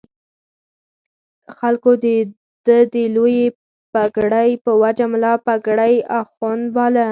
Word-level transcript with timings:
خلکو 1.59 1.91
د 2.03 2.05
ده 2.65 2.79
د 2.93 2.95
لویې 3.15 3.47
پګړۍ 3.93 4.51
په 4.63 4.71
وجه 4.81 5.05
ملا 5.13 5.33
پګړۍ 5.45 5.95
اخُند 6.19 6.65
باله. 6.75 7.07